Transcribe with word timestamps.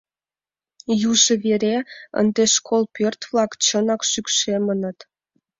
Южо 1.09 1.33
вере 1.43 1.77
ынде 2.19 2.43
школ 2.55 2.83
пӧрт-влак 2.95 3.51
чынак 3.65 4.01
шӱкшемыныт. 4.11 4.97